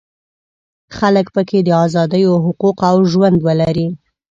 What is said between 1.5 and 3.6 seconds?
د ازادیو حقوق او ژوند